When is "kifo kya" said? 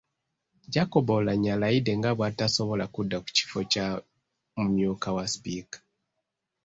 3.37-3.87